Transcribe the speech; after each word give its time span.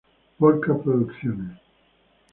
Pol-Ka 0.39 0.73
Producciones. 0.81 1.61